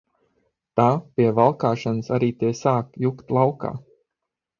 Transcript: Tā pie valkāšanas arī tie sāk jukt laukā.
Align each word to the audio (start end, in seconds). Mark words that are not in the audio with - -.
Tā 0.79 0.85
pie 1.19 1.27
valkāšanas 1.39 2.09
arī 2.17 2.29
tie 2.39 2.49
sāk 2.61 2.89
jukt 3.05 3.31
laukā. 3.39 3.73